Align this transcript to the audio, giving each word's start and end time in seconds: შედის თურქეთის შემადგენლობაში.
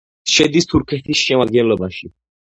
შედის 0.35 0.67
თურქეთის 0.71 1.21
შემადგენლობაში. 1.29 2.13